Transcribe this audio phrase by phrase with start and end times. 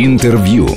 [0.00, 0.68] Интервью.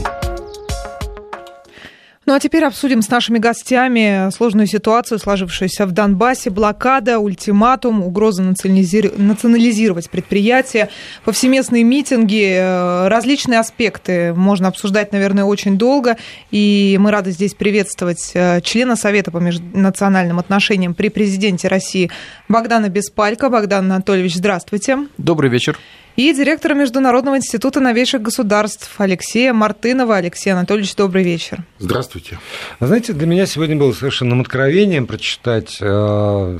[2.26, 6.50] Ну а теперь обсудим с нашими гостями сложную ситуацию, сложившуюся в Донбассе.
[6.50, 10.90] Блокада, ультиматум, угроза национализировать предприятия,
[11.24, 16.18] повсеместные митинги, э, различные аспекты можно обсуждать, наверное, очень долго.
[16.50, 22.10] И мы рады здесь приветствовать э, члена Совета по межнациональным отношениям при президенте России
[22.50, 23.50] Богдана Беспалько.
[23.50, 24.98] Богдан Анатольевич, здравствуйте.
[25.20, 25.78] Добрый вечер
[26.16, 30.18] и директора Международного института новейших государств Алексея Мартынова.
[30.18, 31.64] Алексей Анатольевич, добрый вечер.
[31.80, 32.40] Здравствуйте.
[32.80, 36.60] Знаете, для меня сегодня было совершенным откровением прочитать э,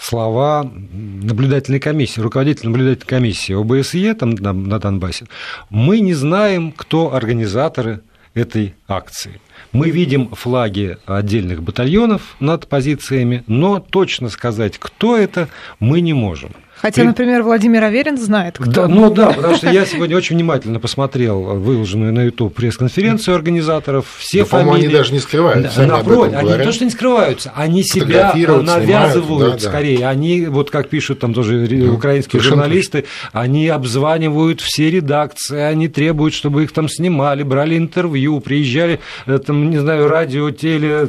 [0.00, 5.26] слова наблюдательной комиссии, руководителя наблюдательной комиссии ОБСЕ там, на, на Донбассе.
[5.70, 8.02] Мы не знаем, кто организаторы
[8.34, 9.40] этой акции.
[9.72, 15.48] Мы видим флаги отдельных батальонов над позициями, но точно сказать, кто это,
[15.80, 16.52] мы не можем.
[16.84, 17.06] Хотя, При...
[17.06, 18.70] например, Владимир Аверин знает, кто.
[18.70, 24.04] Да, ну да, потому что я сегодня очень внимательно посмотрел выложенную на YouTube пресс-конференцию организаторов.
[24.18, 24.84] Все да, фамилии...
[24.84, 25.80] они даже не скрываются.
[25.80, 30.00] Да, напротив, они не то, что не скрываются, они себя навязывают да, скорее.
[30.00, 30.10] Да.
[30.10, 33.40] Они, вот как пишут там тоже украинские Совершенно журналисты, точно.
[33.40, 39.70] они обзванивают все редакции, они требуют, чтобы их там снимали, брали интервью, приезжали, э, там,
[39.70, 41.08] не знаю, радио, теле,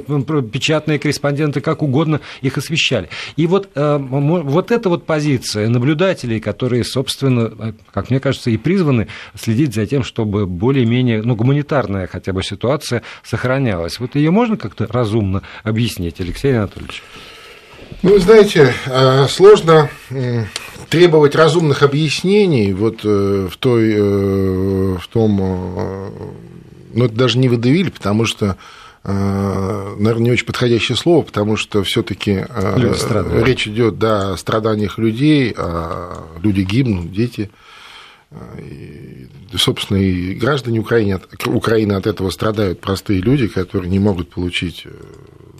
[0.53, 3.09] печатные корреспонденты, как угодно их освещали.
[3.35, 9.07] И вот, э, вот эта вот позиция наблюдателей, которые, собственно, как мне кажется, и призваны
[9.39, 13.99] следить за тем, чтобы более-менее, ну, гуманитарная хотя бы ситуация сохранялась.
[13.99, 17.03] Вот ее можно как-то разумно объяснить, Алексей Анатольевич?
[18.01, 19.89] Ну, знаете, а, сложно
[20.89, 26.09] требовать разумных объяснений вот э, в, той, э, в том, э,
[26.93, 28.55] ну, это даже не выдавили, потому что Э,
[29.07, 35.53] наверное, не очень подходящее слово, потому что все-таки э, речь идет да, о страданиях людей,
[35.55, 37.51] а люди гибнут, дети.
[38.31, 44.31] Э, и, собственно, и граждане Украины, Украины от этого страдают простые люди, которые не могут
[44.31, 44.87] получить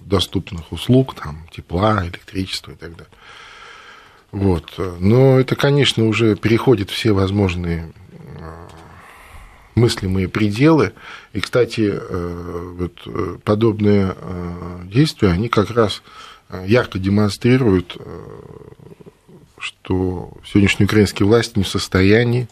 [0.02, 3.14] доступных услуг, там, тепла, электричества и так далее.
[4.31, 4.74] Вот.
[5.00, 7.94] Но это, конечно, уже переходит все возможные
[9.75, 10.94] мыслимые пределы.
[11.34, 16.02] И, кстати, э, вот э, подобные э, действия, они как раз
[16.66, 17.97] ярко демонстрируют,
[19.58, 22.47] что сегодняшние украинские власти не в состоянии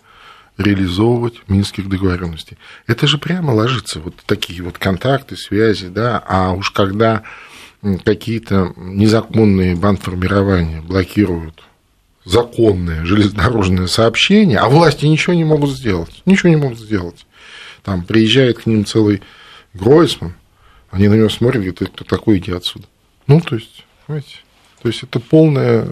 [0.58, 2.58] реализовывать минских договоренностей.
[2.88, 7.22] Это же прямо ложится, вот такие вот контакты, связи, да, а уж когда
[8.04, 11.64] какие-то незаконные бандформирования блокируют
[12.26, 16.22] законное железнодорожное сообщение, а власти ничего не могут сделать.
[16.26, 17.26] Ничего не могут сделать.
[17.84, 19.22] Там приезжает к ним целый
[19.74, 20.36] Гройсман,
[20.92, 22.86] они на него смотрят говорят, кто такой, иди отсюда.
[23.28, 24.38] Ну, то есть, понимаете,
[24.82, 25.88] то есть это полная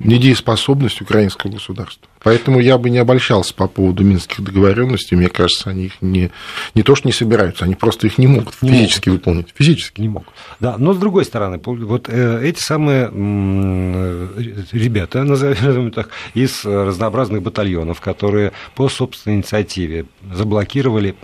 [0.00, 2.08] недееспособность украинского государства.
[2.22, 5.16] Поэтому я бы не обольщался по поводу минских договоренностей.
[5.16, 6.30] Мне кажется, они их не,
[6.74, 9.26] не то, что не собираются, они просто их не могут не физически могут.
[9.26, 9.54] выполнить.
[9.54, 10.28] Физически не могут.
[10.60, 13.08] Да, но с другой стороны, вот э, эти самые
[14.72, 21.14] ребята, назовем так, из разнообразных батальонов, которые по собственной инициативе заблокировали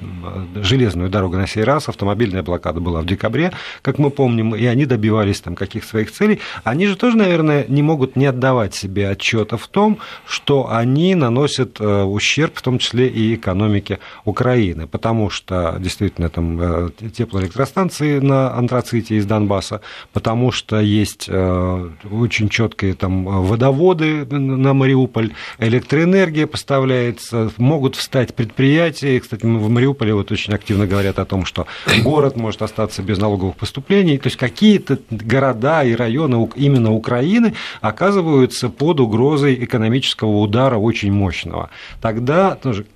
[0.56, 4.87] железную дорогу на сей раз, автомобильная блокада была в декабре, как мы помним, и они
[4.87, 9.56] добивались там каких своих целей, они же тоже, наверное, не могут не отдавать себе отчета
[9.56, 15.28] в том, что они они наносят э, ущерб, в том числе и экономике Украины, потому
[15.28, 19.82] что действительно там э, теплоэлектростанции на антраците из Донбасса,
[20.12, 29.20] потому что есть э, очень четкие там водоводы на Мариуполь, электроэнергия поставляется, могут встать предприятия.
[29.20, 31.66] Кстати, в Мариуполе вот очень активно говорят о том, что
[32.03, 34.16] город может остаться без налоговых поступлений.
[34.16, 41.71] То есть какие-то города и районы именно Украины оказываются под угрозой экономического удара очень мощного,
[42.00, 42.87] тогда тоже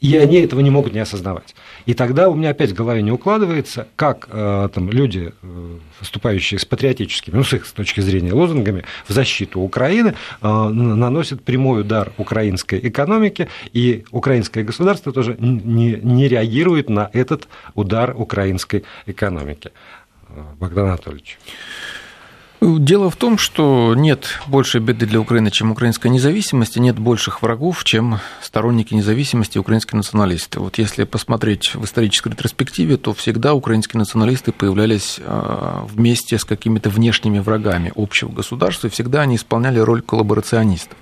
[0.00, 1.54] и они этого не могут не осознавать.
[1.84, 6.58] И тогда у меня опять в голове не укладывается, как э, там, люди, э, выступающие
[6.58, 11.82] с патриотическими, ну, с их с точки зрения лозунгами, в защиту Украины, э, наносят прямой
[11.82, 19.70] удар украинской экономике, и украинское государство тоже не, не реагирует на этот удар украинской экономики.
[20.58, 21.38] Богдан Анатольевич.
[22.60, 27.40] Дело в том, что нет большей беды для Украины, чем украинская независимость, и нет больших
[27.40, 30.60] врагов, чем сторонники независимости украинские националисты.
[30.60, 36.90] Вот если посмотреть в исторической ретроспективе, то всегда украинские националисты появлялись а, вместе с какими-то
[36.90, 40.98] внешними врагами общего государства, и всегда они исполняли роль коллаборационистов.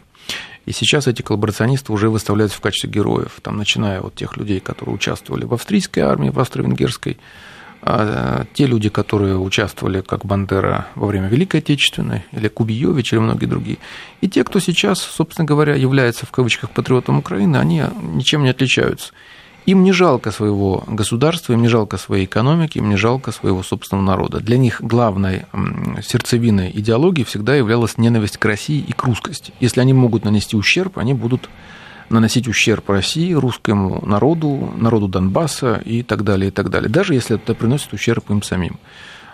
[0.64, 4.94] И сейчас эти коллаборационисты уже выставляются в качестве героев, там, начиная от тех людей, которые
[4.94, 7.49] участвовали в австрийской армии, в австро-венгерской а,
[8.55, 13.79] те люди, которые участвовали как Бандера во время Великой Отечественной, или Кубиевич, или многие другие,
[14.21, 19.13] и те, кто сейчас, собственно говоря, является в кавычках патриотом Украины, они ничем не отличаются.
[19.67, 24.07] Им не жалко своего государства, им не жалко своей экономики, им не жалко своего собственного
[24.07, 24.41] народа.
[24.41, 25.45] Для них главной
[26.03, 29.53] сердцевиной идеологии всегда являлась ненависть к России и к русскости.
[29.61, 31.51] Если они могут нанести ущерб, они будут
[32.10, 37.37] наносить ущерб России, русскому народу, народу Донбасса и так далее, и так далее, даже если
[37.37, 38.78] это приносит ущерб им самим.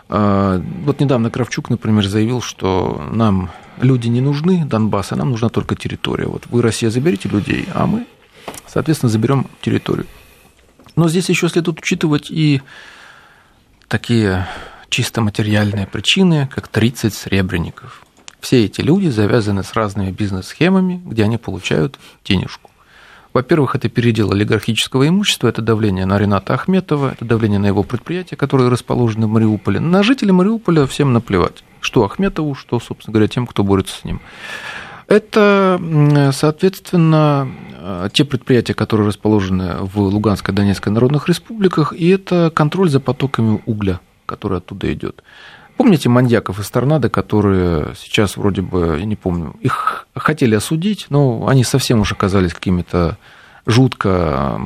[0.08, 3.50] А, вот недавно Кравчук, например, заявил, что нам
[3.80, 6.26] люди не нужны, Донбасса, нам нужна только территория.
[6.26, 8.06] Вот вы, Россия, заберите людей, а мы,
[8.66, 10.06] соответственно, заберем территорию.
[10.96, 12.62] Но здесь еще следует учитывать и
[13.88, 14.46] такие
[14.88, 18.04] чисто материальные причины, как 30 сребреников.
[18.44, 22.70] Все эти люди завязаны с разными бизнес-схемами, где они получают денежку.
[23.32, 28.36] Во-первых, это передел олигархического имущества, это давление на Рената Ахметова, это давление на его предприятия,
[28.36, 29.80] которые расположены в Мариуполе.
[29.80, 34.20] На жителей Мариуполя всем наплевать, что Ахметову, что, собственно говоря, тем, кто борется с ним.
[35.08, 35.80] Это,
[36.34, 37.48] соответственно,
[38.12, 43.62] те предприятия, которые расположены в Луганской и Донецкой народных республиках, и это контроль за потоками
[43.64, 45.22] угля, который оттуда идет.
[45.76, 51.48] Помните маньяков из Торнадо, которые сейчас вроде бы, я не помню, их хотели осудить, но
[51.48, 53.18] они совсем уже оказались какими-то
[53.66, 54.60] жутко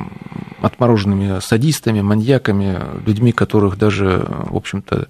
[0.61, 5.07] отмороженными садистами, маньяками, людьми, которых даже, в общем-то,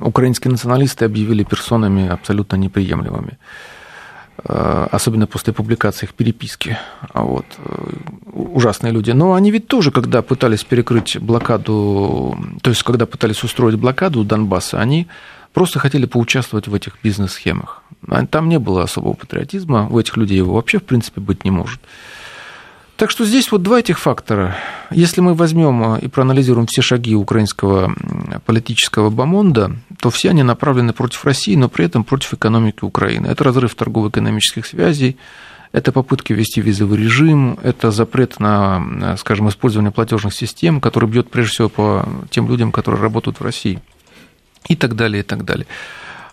[0.00, 3.38] украинские националисты объявили персонами абсолютно неприемлемыми.
[4.44, 6.78] Э, особенно после публикации их переписки.
[7.12, 7.46] А вот.
[7.58, 7.92] Э,
[8.32, 9.10] ужасные люди.
[9.10, 14.80] Но они ведь тоже, когда пытались перекрыть блокаду, то есть когда пытались устроить блокаду Донбасса,
[14.80, 15.06] они
[15.52, 17.82] просто хотели поучаствовать в этих бизнес-схемах.
[18.08, 21.50] А там не было особого патриотизма, у этих людей его вообще, в принципе, быть не
[21.50, 21.80] может.
[22.96, 24.56] Так что здесь вот два этих фактора.
[24.90, 27.94] Если мы возьмем и проанализируем все шаги украинского
[28.46, 33.26] политического бомонда, то все они направлены против России, но при этом против экономики Украины.
[33.26, 35.16] Это разрыв торгово-экономических связей,
[35.72, 41.54] это попытки ввести визовый режим, это запрет на, скажем, использование платежных систем, который бьет прежде
[41.54, 43.80] всего по тем людям, которые работают в России,
[44.68, 45.66] и так далее, и так далее.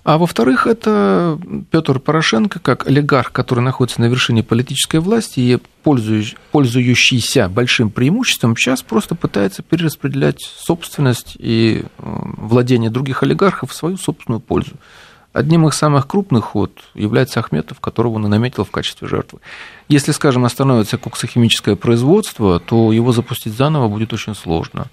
[0.04, 1.40] А во-вторых, это
[1.72, 8.82] Петр Порошенко, как олигарх, который находится на вершине политической власти и пользующийся большим преимуществом, сейчас
[8.82, 14.74] просто пытается перераспределять собственность и э, владение других олигархов в свою собственную пользу.
[15.32, 19.40] Одним из самых крупных вот, является Ахметов, которого он и наметил в качестве жертвы.
[19.88, 24.88] Если, скажем, остановится коксохимическое производство, то его запустить заново будет очень сложно.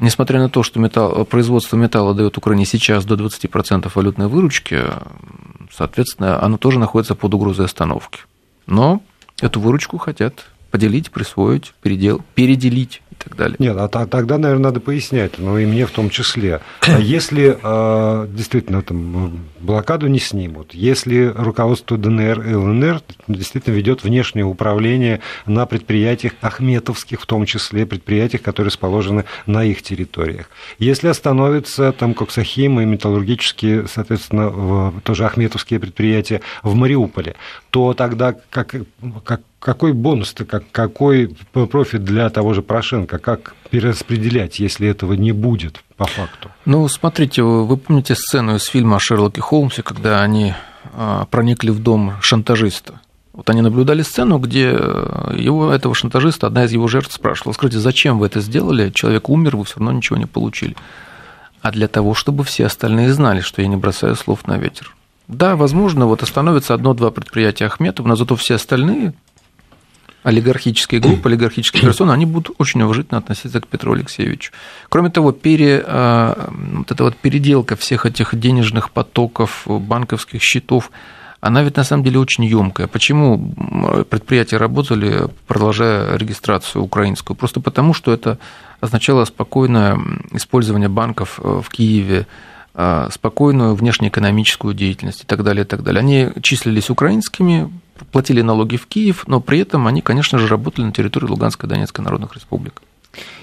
[0.00, 4.84] Несмотря на то, что металл, производство металла дает Украине сейчас до 20% валютной выручки,
[5.72, 8.20] соответственно, оно тоже находится под угрозой остановки.
[8.66, 9.02] Но
[9.40, 13.56] эту выручку хотят поделить, присвоить, передел, переделить так далее.
[13.58, 16.60] Нет, а тогда, наверное, надо пояснять, ну и мне в том числе.
[16.80, 24.04] А если э, действительно там блокаду не снимут, если руководство ДНР и ЛНР действительно ведет
[24.04, 31.08] внешнее управление на предприятиях ахметовских, в том числе предприятиях, которые расположены на их территориях, если
[31.08, 37.36] остановятся там Коксахим и металлургические, соответственно, тоже ахметовские предприятия в Мариуполе,
[37.70, 38.74] то тогда как,
[39.24, 45.32] как какой бонус-то, как, какой профит для того же Порошенко, как перераспределять, если этого не
[45.32, 46.50] будет по факту?
[46.64, 50.54] Ну, смотрите, вы помните сцену из фильма о Шерлоке Холмсе, когда они
[50.94, 53.00] а, проникли в дом шантажиста?
[53.32, 58.18] Вот они наблюдали сцену, где его, этого шантажиста, одна из его жертв спрашивала, скажите, зачем
[58.18, 58.90] вы это сделали?
[58.90, 60.76] Человек умер, вы все равно ничего не получили.
[61.62, 64.94] А для того, чтобы все остальные знали, что я не бросаю слов на ветер.
[65.28, 69.12] Да, возможно, вот остановится одно-два предприятия Ахметова, но зато все остальные
[70.28, 74.52] олигархические группы, олигархические персоны, они будут очень уважительно относиться к Петру Алексеевичу.
[74.88, 80.90] Кроме того, пере, а, вот эта вот переделка всех этих денежных потоков, банковских счетов,
[81.40, 82.88] она ведь на самом деле очень емкая.
[82.88, 83.54] Почему
[84.10, 87.36] предприятия работали, продолжая регистрацию украинскую?
[87.36, 88.38] Просто потому, что это
[88.80, 89.98] означало спокойное
[90.32, 92.26] использование банков э, в Киеве,
[93.10, 96.00] спокойную внешнеэкономическую деятельность и так далее, и так далее.
[96.00, 97.72] Они числились украинскими,
[98.12, 101.70] платили налоги в Киев, но при этом они, конечно же, работали на территории Луганской и
[101.70, 102.82] Донецкой народных республик.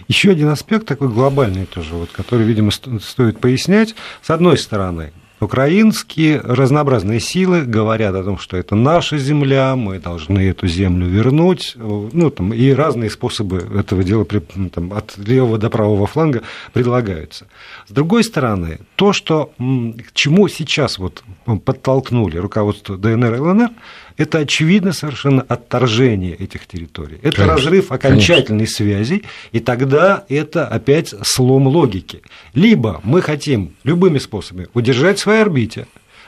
[0.07, 3.95] Еще один аспект такой глобальный тоже, вот, который, видимо, стоит пояснять.
[4.21, 5.11] С одной стороны,
[5.45, 11.75] Украинские разнообразные силы говорят о том, что это наша земля, мы должны эту землю вернуть,
[11.77, 14.25] ну, там, и разные способы этого дела
[14.73, 16.41] там, от левого до правого фланга
[16.73, 17.45] предлагаются.
[17.87, 21.23] С другой стороны, то, что, к чему сейчас вот
[21.63, 23.69] подтолкнули руководство ДНР и ЛНР,
[24.17, 27.17] это очевидно совершенно отторжение этих территорий.
[27.21, 27.53] Это Конечно.
[27.55, 28.75] разрыв окончательной Конечно.
[28.75, 32.21] связи, и тогда это опять слом логики.
[32.53, 35.87] Либо мы хотим любыми способами удержать в своей орбите,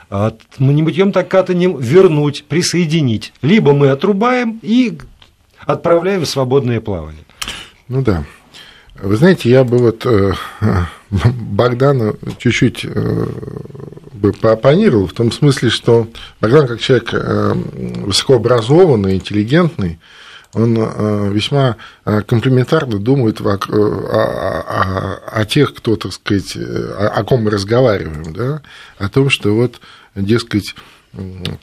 [0.09, 3.33] мы не бьем так катанем вернуть, присоединить.
[3.41, 4.97] Либо мы отрубаем и
[5.59, 7.23] отправляем в свободное плавание.
[7.87, 8.23] Ну да.
[8.95, 10.33] Вы знаете, я бы вот э,
[11.09, 13.25] Богдану чуть-чуть э,
[14.13, 16.07] бы поопонировал, в том смысле, что
[16.41, 19.99] Богдан, как человек э, высокообразованный, интеллигентный,
[20.53, 20.73] он
[21.33, 27.51] весьма комплементарно думает о, о, о, о тех, кто, так сказать, о, о ком мы
[27.51, 28.61] разговариваем, да?
[28.97, 29.79] о том, что вот,
[30.15, 30.73] дескать,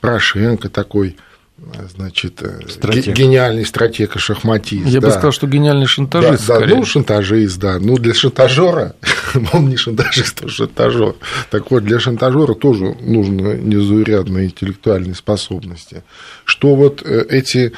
[0.01, 1.17] Порошенко такой
[1.57, 3.15] значит, э, стратег.
[3.15, 4.87] гениальный стратег и шахматист.
[4.87, 5.07] Я да.
[5.07, 6.47] бы сказал, что гениальный шантажист.
[6.47, 7.79] Да, да, ну, шантажист, да.
[7.79, 8.95] Ну, для шантажера
[9.53, 11.15] он не шантажист, а шантажер.
[11.49, 16.03] Так вот, для шантажера тоже нужны незаурядные интеллектуальные способности.
[16.43, 17.71] Что вот э, эти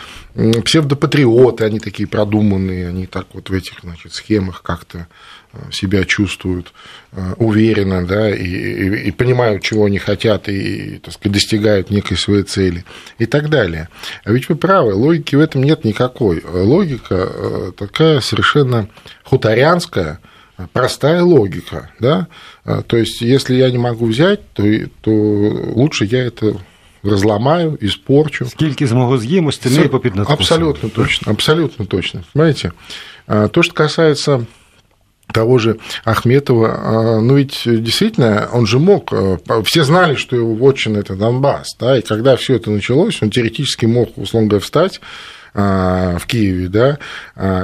[0.64, 5.08] псевдопатриоты, они такие продуманные, они так вот в этих значит, схемах как-то
[5.72, 6.74] себя чувствуют
[7.12, 12.18] э, уверенно, да, и, и, и понимают, чего они хотят, и, так сказать, достигают некой
[12.18, 12.86] своей цели
[13.18, 13.90] и так далее.
[14.24, 16.44] А ведь вы правы, логики в этом нет никакой.
[16.46, 18.90] Логика э, такая совершенно
[19.24, 20.20] хуторянская,
[20.74, 22.28] простая логика, да,
[22.66, 24.64] а, то есть, если я не могу взять, то,
[25.02, 26.58] то лучше я это
[27.04, 28.46] разломаю, испорчу.
[28.46, 32.24] Скільки змогу з'їм, остальные по 15 Абсолютно точно, абсолютно точно.
[32.34, 32.72] Понимаете?
[33.28, 34.46] А, то, что касается
[35.34, 40.54] того же Ахметова, а, ну ведь действительно он же мог, а, все знали, что его
[40.54, 45.02] вотчина это Донбасс, да, и когда все это началось, он теоретически мог, условно говоря, встать
[45.54, 46.98] а, в Киеве, да,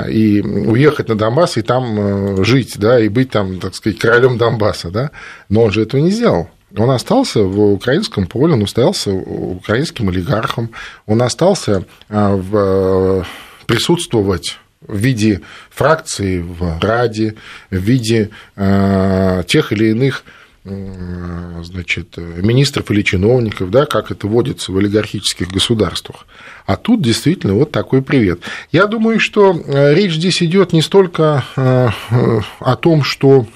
[0.10, 4.90] и уехать на Донбасс и там жить, да, и быть там, так сказать, королем Донбасса,
[4.90, 5.12] да,
[5.50, 6.50] но он же этого не сделал.
[6.76, 10.72] Он остался в украинском поле, он остался украинским олигархом,
[11.06, 13.26] он остался в
[13.68, 17.36] присутствовать в виде фракции в Раде,
[17.70, 20.24] в виде э, тех или иных
[20.66, 26.26] э, значит, министров или чиновников, да, как это водится в олигархических государствах.
[26.66, 28.42] А тут действительно вот такой привет.
[28.72, 33.48] Я думаю, что э, речь здесь идет не столько о том, что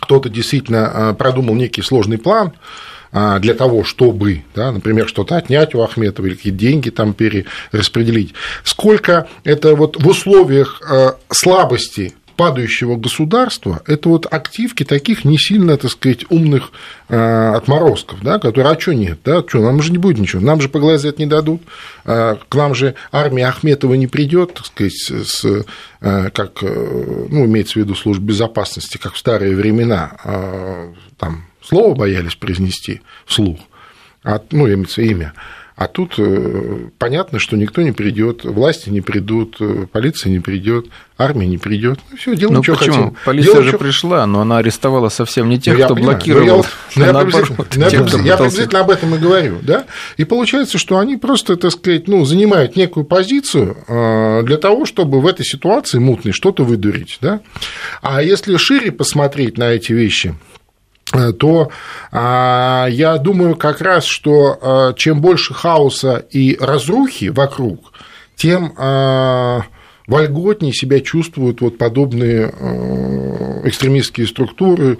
[0.00, 2.52] кто-то действительно продумал некий сложный план,
[3.12, 8.32] для того, чтобы, да, например, что-то отнять у Ахметова или какие-то деньги там перераспределить,
[8.64, 15.76] сколько это вот в условиях а, слабости падающего государства, это вот активки таких не сильно,
[15.76, 16.72] так сказать, умных
[17.08, 20.60] э, отморозков, да, которые, а что нет, да, что, нам же не будет ничего, нам
[20.60, 21.62] же по не дадут,
[22.04, 27.74] э, к нам же армия Ахметова не придет, так сказать, с, э, как, ну, имеется
[27.74, 33.60] в виду служба безопасности, как в старые времена, э, там, слово боялись произнести вслух,
[34.24, 35.32] а, ну, имеется имя.
[35.74, 40.86] А тут э, понятно, что никто не придет, власти не придут, э, полиция не придет,
[41.16, 41.98] армия не придет.
[42.10, 42.94] Ну, все, делаем, ну, что почему?
[42.94, 43.16] хотим.
[43.24, 43.78] Полиция делаем, же что...
[43.78, 46.18] пришла, но она арестовала совсем не тех, ну, кто понимаю.
[46.18, 46.44] блокировал.
[46.44, 49.58] Ну, я, вот, ну, я, наоборот, я, тех, я, я приблизительно об этом и говорю.
[49.62, 49.86] Да?
[50.18, 55.20] И получается, что они просто, так сказать, ну, занимают некую позицию э, для того, чтобы
[55.20, 57.18] в этой ситуации мутной что-то выдурить.
[57.22, 57.40] Да?
[58.02, 60.34] А если шире посмотреть на эти вещи,
[61.38, 61.70] то
[62.10, 67.92] а, я думаю как раз, что а, чем больше хаоса и разрухи вокруг,
[68.36, 69.62] тем а,
[70.06, 72.52] вольготнее себя чувствуют вот подобные
[73.64, 74.98] экстремистские структуры,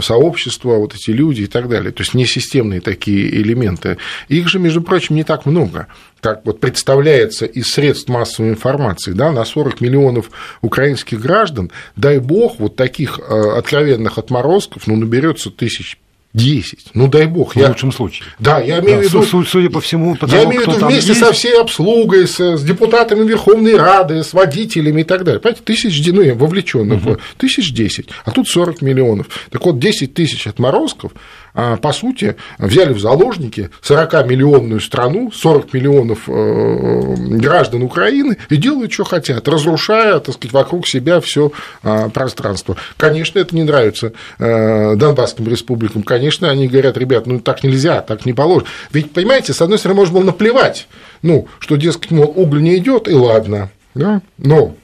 [0.00, 1.92] сообщества, вот эти люди и так далее.
[1.92, 3.98] То есть несистемные такие элементы.
[4.28, 5.86] Их же, между прочим, не так много
[6.20, 10.30] как вот представляется из средств массовой информации, да, на 40 миллионов
[10.60, 13.22] украинских граждан, дай бог, вот таких э,
[13.56, 15.98] откровенных отморозков, ну, наберется тысяч
[16.32, 16.90] 10.
[16.94, 17.54] Ну, дай бог.
[17.54, 17.68] В я...
[17.68, 18.28] лучшем случае.
[18.38, 19.44] Да, я имею в виду...
[19.44, 21.20] Судя по всему, потому, Я имею в виду вместе есть...
[21.20, 25.40] со всей обслугой, с, с депутатами Верховной Рады, с водителями и так далее.
[25.40, 27.16] Понимаете, тысяч, ну, вовлеченных, угу.
[27.36, 29.26] тысяч десять, а тут 40 миллионов.
[29.50, 31.12] Так вот, 10 тысяч отморозков,
[31.52, 39.04] по сути, взяли в заложники 40-миллионную страну, 40 миллионов э, граждан Украины и делают, что
[39.04, 41.52] хотят, разрушая, так сказать, вокруг себя все
[41.82, 42.76] а, пространство.
[42.96, 48.26] Конечно, это не нравится э, Донбасским республикам, конечно, они говорят, ребят, ну так нельзя, так
[48.26, 48.68] не положено.
[48.92, 50.88] Ведь, понимаете, с одной стороны, можно было наплевать,
[51.22, 54.22] ну, что, дескать, мол, уголь не идет, и ладно, да?
[54.38, 54.74] но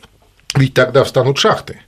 [0.55, 1.81] ведь тогда встанут шахты.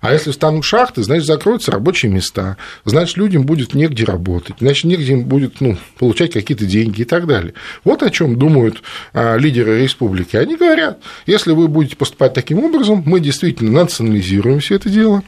[0.00, 5.12] А если станут шахты, значит, закроются рабочие места, значит, людям будет негде работать, значит, негде
[5.12, 7.54] им будет ну, получать какие-то деньги и так далее.
[7.84, 10.36] Вот о чем думают а, лидеры республики.
[10.36, 15.22] Они говорят, если вы будете поступать таким образом, мы действительно национализируем все это дело,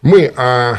[0.00, 0.78] мы а,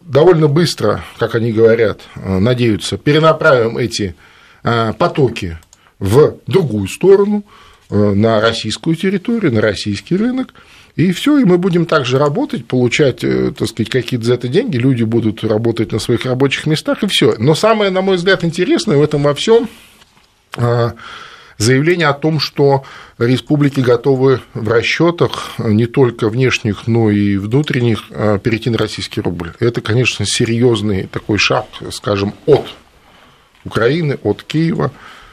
[0.00, 4.14] довольно быстро, как они говорят, а, надеются, перенаправим эти
[4.62, 5.58] потоки
[5.98, 7.44] в другую сторону,
[7.90, 10.54] на российскую территорию, на российский рынок,
[10.94, 14.76] и все, и мы будем также работать, получать, э, так сказать, какие-то за это деньги,
[14.76, 17.34] люди будут работать на своих рабочих местах, и все.
[17.38, 19.68] Но самое, на мой взгляд, интересное в этом во всем
[21.56, 22.84] заявление о том, что
[23.18, 28.08] республики готовы в расчетах не только внешних, но и внутренних
[28.42, 29.52] перейти на российский рубль.
[29.60, 32.66] Это, конечно, серьезный такой шаг, скажем, от
[33.64, 34.90] Украины, от Киева,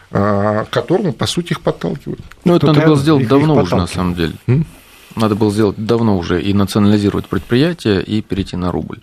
[0.09, 2.21] к которому, по сути, их подталкивают.
[2.45, 4.33] Ну, это надо было сделать давно уже, на самом деле.
[5.15, 8.99] Надо было сделать давно уже и национализировать предприятие, и перейти на рубль.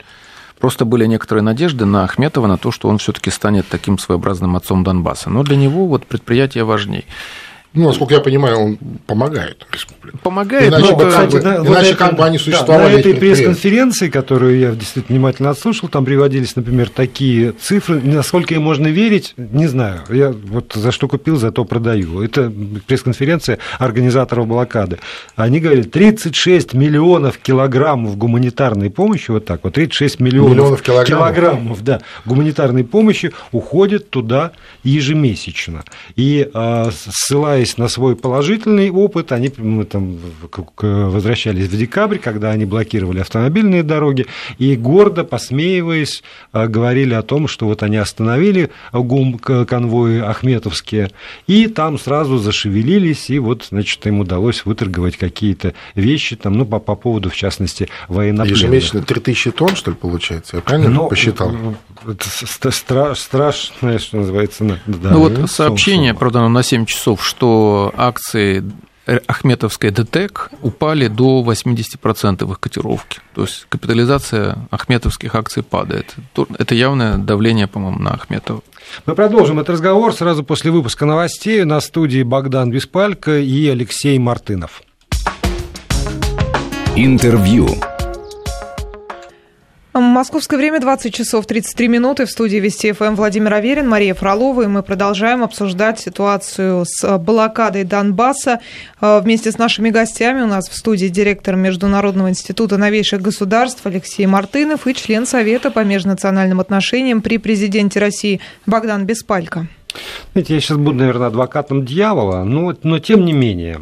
[0.58, 4.84] Просто были некоторые надежды на Ахметова, на то, что он все-таки станет таким своеобразным отцом
[4.84, 5.28] Донбасса.
[5.28, 7.04] Но для него вот предприятие важнее.
[7.76, 10.16] Ну, насколько я понимаю, он помогает республике.
[10.22, 12.88] Помогает, иначе, но, бы, кстати, как, да, бы, вот иначе это, как бы они существовали.
[12.88, 18.54] Да, на этой пресс-конференции, которую я действительно внимательно отслушал, там приводились, например, такие цифры, насколько
[18.54, 20.00] им можно верить, не знаю.
[20.08, 22.22] Я вот за что купил, за то продаю.
[22.22, 22.50] Это
[22.86, 24.98] пресс-конференция организаторов блокады.
[25.36, 31.06] Они говорили, 36 миллионов килограммов гуманитарной помощи, вот так вот, 36 миллионов, миллионов килограммов.
[31.06, 34.52] килограммов да, гуманитарной помощи уходит туда
[34.82, 35.84] ежемесячно.
[36.14, 40.18] И а, ссылаясь ссылаясь на свой положительный опыт, они мы там,
[40.80, 44.26] возвращались в декабрь, когда они блокировали автомобильные дороги,
[44.58, 51.10] и гордо, посмеиваясь, а, говорили о том, что вот они остановили гум конвои ахметовские,
[51.46, 56.78] и там сразу зашевелились, и вот, значит, им удалось выторговать какие-то вещи, там, ну, по,
[56.78, 58.58] по поводу, в частности, военнопленных.
[58.58, 60.56] Ежемесячно 3000 тонн, что ли, получается?
[60.56, 61.52] Я правильно Но, посчитал?
[62.04, 62.28] Это
[62.70, 64.64] стра- страшное, что называется.
[64.86, 67.55] Да, ну вот сообщение, правда, на 7 часов, что
[67.96, 68.64] акции
[69.06, 73.20] Ахметовской ДТЭК упали до 80% их котировки.
[73.34, 76.14] То есть капитализация ахметовских акций падает.
[76.58, 78.62] Это явное давление, по-моему, на Ахметова.
[79.06, 81.64] Мы продолжим этот разговор сразу после выпуска новостей.
[81.64, 84.82] На студии Богдан Беспалько и Алексей Мартынов.
[86.96, 87.68] Интервью.
[90.02, 92.26] Московское время 20 часов 33 минуты.
[92.26, 94.62] В студии Вести ФМ Владимир Аверин, Мария Фролова.
[94.62, 98.60] И мы продолжаем обсуждать ситуацию с блокадой Донбасса.
[99.00, 104.26] Э, вместе с нашими гостями у нас в студии директор Международного института новейших государств Алексей
[104.26, 109.66] Мартынов и член Совета по межнациональным отношениям при президенте России Богдан Беспалько.
[110.32, 113.80] Знаете, я сейчас буду, наверное, адвокатом дьявола, но, но тем не менее.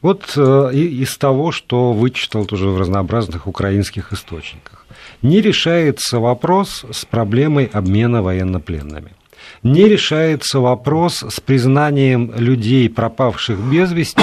[0.00, 4.85] Вот э, из того, что вычитал тоже в разнообразных украинских источниках
[5.26, 9.15] не решается вопрос с проблемой обмена военнопленными
[9.62, 14.22] не решается вопрос с признанием людей, пропавших без вести,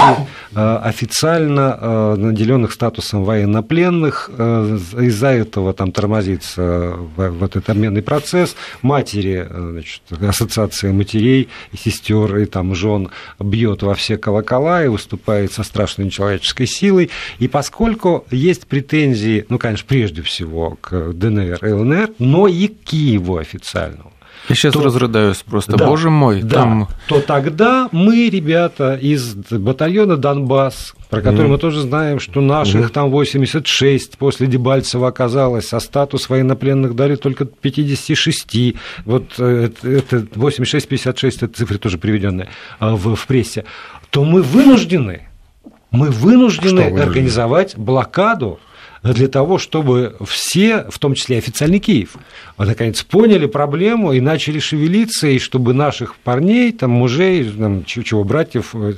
[0.54, 4.30] э, официально э, наделенных статусом военнопленных.
[4.36, 8.56] Э, из-за этого там тормозится вот этот обменный процесс.
[8.82, 15.52] Матери, значит, ассоциация матерей и сестер и там жен бьет во все колокола и выступает
[15.52, 17.10] со страшной нечеловеческой силой.
[17.38, 22.84] И поскольку есть претензии, ну, конечно, прежде всего к ДНР и ЛНР, но и к
[22.84, 24.12] Киеву официальному,
[24.48, 26.42] я сейчас то, разрыдаюсь просто, да, боже мой.
[26.42, 26.88] Да, там...
[27.08, 31.52] То тогда мы, ребята из батальона Донбасс, про который mm.
[31.52, 32.92] мы тоже знаем, что наших mm.
[32.92, 38.74] там 86 после Дебальцева оказалось, а статус военнопленных дали только 56.
[39.04, 43.64] Вот э, это 86-56, это цифры тоже приведенные а, в, в прессе.
[44.10, 45.28] То мы вынуждены,
[45.90, 48.58] мы вынуждены организовать блокаду
[49.12, 52.16] для того, чтобы все, в том числе официальный Киев,
[52.56, 58.70] наконец поняли проблему и начали шевелиться, и чтобы наших парней, там, мужей, там, чего, братьев,
[58.74, 58.94] э,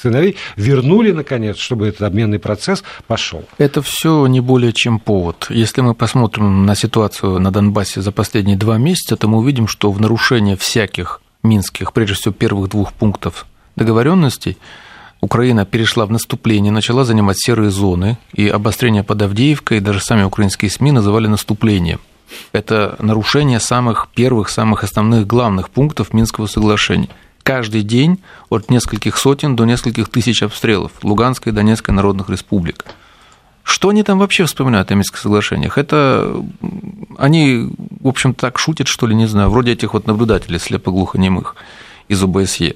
[0.00, 3.44] сыновей вернули, наконец, чтобы этот обменный процесс пошел.
[3.58, 5.46] Это все не более чем повод.
[5.50, 9.92] Если мы посмотрим на ситуацию на Донбассе за последние два месяца, то мы увидим, что
[9.92, 14.56] в нарушение всяких минских, прежде всего, первых двух пунктов договоренностей,
[15.22, 20.24] Украина перешла в наступление, начала занимать серые зоны, и обострение под Авдеевкой, и даже сами
[20.24, 22.00] украинские СМИ называли наступлением.
[22.50, 27.08] Это нарушение самых первых, самых основных главных пунктов Минского соглашения.
[27.44, 28.18] Каждый день
[28.50, 32.84] от нескольких сотен до нескольких тысяч обстрелов Луганской и Донецкой народных республик.
[33.62, 35.78] Что они там вообще вспоминают о Минских соглашениях?
[35.78, 36.34] Это
[37.16, 41.54] они, в общем, так шутят, что ли, не знаю, вроде этих вот наблюдателей слепо-глухонемых
[42.08, 42.74] из ОБСЕ.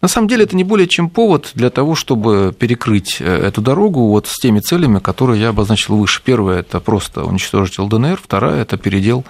[0.00, 4.08] На самом деле это не более чем повод для того, чтобы перекрыть э, эту дорогу
[4.08, 6.22] вот с теми целями, которые я обозначил выше.
[6.24, 9.24] Первое– это просто уничтожить ЛДНР, вторая– это передел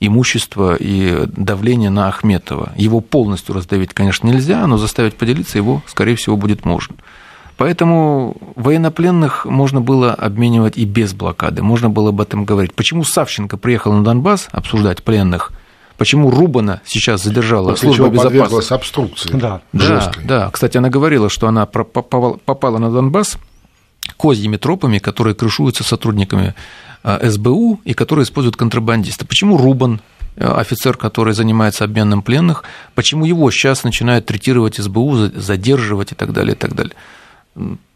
[0.00, 2.72] имущества и давление на Ахметова.
[2.76, 6.96] Его полностью раздавить, конечно, нельзя, но заставить поделиться его, скорее всего, будет можно.
[7.56, 12.74] Поэтому военнопленных можно было обменивать и без блокады, можно было об этом говорить.
[12.74, 15.52] Почему Савченко приехал на Донбасс обсуждать пленных–
[16.04, 18.72] Почему Рубана сейчас задержала После служба чего безопасности?
[18.74, 19.30] обструкции.
[19.32, 19.62] Да.
[19.72, 20.50] Да, да.
[20.50, 23.38] Кстати, она говорила, что она попала на Донбасс
[24.18, 26.54] козьими тропами, которые крышуются сотрудниками
[27.02, 29.24] а, СБУ и которые используют контрабандисты.
[29.24, 30.02] Почему Рубан,
[30.36, 32.64] а, офицер, который занимается обменом пленных,
[32.94, 36.92] почему его сейчас начинают третировать СБУ, задерживать и так далее, и так далее?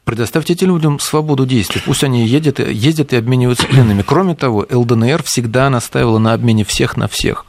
[0.05, 1.83] Предоставьте этим людям свободу действий.
[1.85, 4.01] Пусть они едят, ездят и обмениваются пленными.
[4.01, 7.44] Кроме того, ЛДНР всегда настаивала на обмене всех на всех.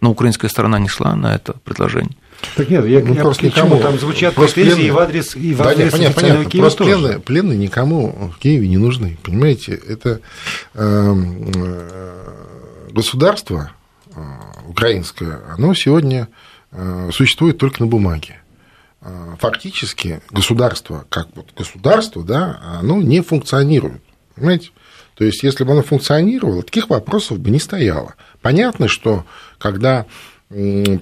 [0.00, 2.16] Но украинская сторона не шла на это предложение.
[2.56, 3.80] Так нет, я, ну, я просто никому.
[3.80, 4.88] Там звучат просто претензии пленные...
[4.88, 6.50] и в адрес, и в адрес да, нет, понятно, понятно.
[6.50, 6.96] Киева просто тоже.
[6.96, 9.18] Пленные, пленные никому в Киеве не нужны.
[9.22, 10.20] Понимаете, это
[10.74, 12.34] эм, э,
[12.92, 13.72] государство
[14.14, 14.20] э,
[14.68, 16.28] украинское, оно сегодня
[16.70, 18.36] э, существует только на бумаге.
[19.00, 24.02] Э, фактически государство, как вот государство, да, оно не функционирует.
[24.36, 24.70] Понимаете?
[25.14, 28.14] То есть, если бы оно функционировало, таких вопросов бы не стояло.
[28.48, 29.26] Понятно, что
[29.58, 30.06] когда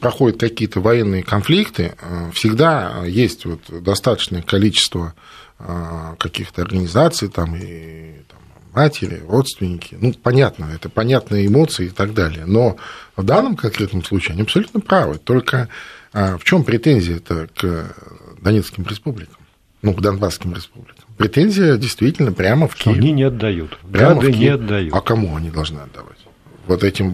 [0.01, 5.15] проходят какие-то военные конфликты, э, всегда есть вот достаточное количество
[5.61, 8.41] э, каких-то организаций там, и там,
[8.75, 9.97] матери, родственники.
[10.01, 12.47] Ну, понятно, это понятные эмоции и так далее.
[12.47, 12.79] Но
[13.15, 15.19] в данном конкретном случае они абсолютно правы.
[15.19, 15.69] Только
[16.13, 17.95] а, в чем претензия это к
[18.43, 19.37] Донецким республикам?
[19.83, 21.05] Ну, к Донбасским республикам.
[21.17, 22.97] Претензия действительно прямо в Киев.
[22.97, 23.79] Они не отдают.
[23.93, 24.93] Прямо Гады не отдают.
[24.93, 26.26] А кому они должны отдавать?
[26.67, 27.13] Вот этим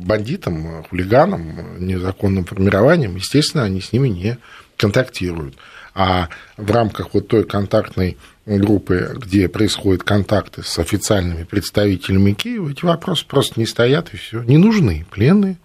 [0.00, 4.38] бандитам, хулиганам, незаконным формированиям, естественно, они с ними не
[4.76, 5.56] контактируют.
[5.94, 12.84] А в рамках вот той контактной группы, где происходят контакты с официальными представителями Киева, эти
[12.84, 14.42] вопросы просто не стоят и все.
[14.42, 15.56] Не нужны пленные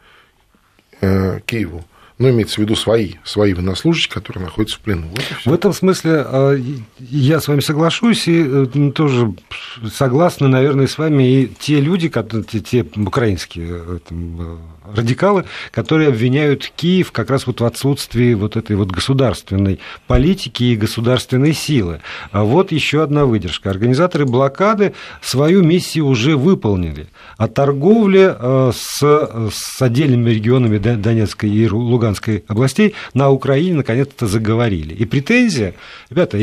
[1.02, 1.86] э, Киеву
[2.18, 5.08] ну, имеется в виду свои, свои военнослужащие, которые находятся в плену.
[5.12, 6.56] Вот в этом смысле а,
[7.00, 9.34] я с вами соглашусь и э, тоже
[9.92, 14.58] согласны, наверное, с вами и те люди, те, украинские э, там, э,
[14.96, 20.78] радикалы, которые обвиняют Киев как раз вот в отсутствии вот этой вот государственной политики и
[20.78, 22.00] государственной силы.
[22.32, 23.70] А вот еще одна выдержка.
[23.70, 27.08] Организаторы блокады свою миссию уже выполнили.
[27.38, 28.38] О торговле
[28.72, 34.94] с, с отдельными регионами Донецкой и Луганской Луганской областей на Украине наконец-то заговорили.
[34.94, 35.74] И претензия,
[36.10, 36.38] ребята,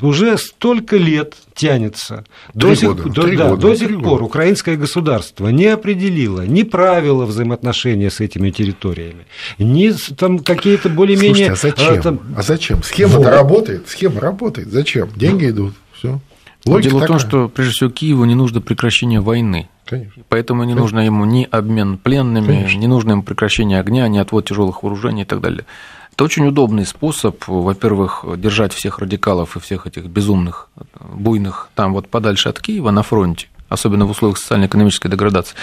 [0.00, 2.24] уже столько лет тянется.
[2.52, 4.24] До три сих, года, до, три да, года, до сих пор года.
[4.24, 9.26] украинское государство не определило ни правила взаимоотношения с этими территориями,
[9.58, 11.54] ни там какие-то более-менее...
[11.54, 11.98] Слушайте, а зачем?
[11.98, 12.20] А, там...
[12.36, 12.82] а зачем?
[12.82, 13.26] Схема вот.
[13.26, 14.68] работает, схема работает.
[14.68, 15.10] Зачем?
[15.14, 16.20] Деньги идут, все.
[16.66, 17.18] Логика Дело такая.
[17.18, 19.68] в том, что прежде всего Киеву не нужно прекращение войны.
[19.84, 20.22] Конечно.
[20.30, 20.82] Поэтому не Конечно.
[20.82, 22.78] нужно ему ни обмен пленными, Конечно.
[22.78, 25.66] не нужно ему прекращение огня, ни отвод тяжелых вооружений и так далее.
[26.12, 30.68] Это очень удобный способ, во-первых, держать всех радикалов и всех этих безумных,
[31.00, 35.56] буйных там вот подальше от Киева на фронте, особенно в условиях социально-экономической деградации.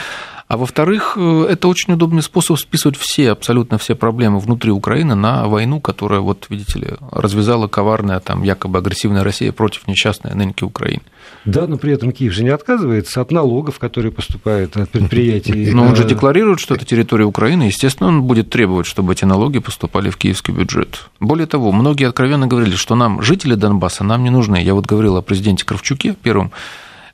[0.51, 5.47] А во-вторых, э, это очень удобный способ списывать все, абсолютно все проблемы внутри Украины на
[5.47, 11.03] войну, которая, вот видите ли, развязала коварная, там, якобы агрессивная Россия против несчастной нынки Украины.
[11.45, 15.71] Да, но при этом Киев же не отказывается от налогов, которые поступают от предприятий.
[15.73, 19.59] Но он же декларирует, что это территория Украины, естественно, он будет требовать, чтобы эти налоги
[19.59, 21.09] поступали в киевский бюджет.
[21.21, 24.61] Более того, многие откровенно говорили, что нам, жители Донбасса, нам не нужны.
[24.61, 26.51] Я вот говорил о президенте Кравчуке первом,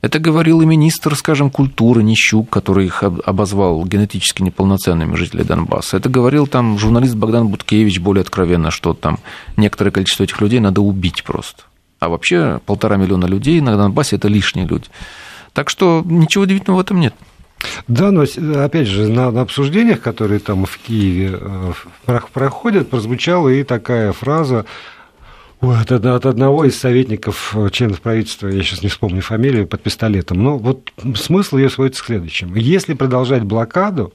[0.07, 5.97] это говорил и министр, скажем, культуры Нищук, который их обозвал генетически неполноценными жителей Донбасса.
[5.97, 9.19] Это говорил там журналист Богдан Буткевич более откровенно, что там
[9.57, 11.63] некоторое количество этих людей надо убить просто.
[11.99, 14.85] А вообще полтора миллиона людей на Донбассе– это лишние люди.
[15.53, 17.13] Так что ничего удивительного в этом нет.
[17.87, 18.23] Да, но
[18.63, 24.65] опять же, на, на обсуждениях, которые там в Киеве э, проходят, прозвучала и такая фраза
[25.61, 30.43] от, от одного из советников э, членов правительства, я сейчас не вспомню фамилию, под пистолетом.
[30.43, 32.55] Но вот смысл ее сводится к следующему.
[32.55, 34.13] Если продолжать блокаду,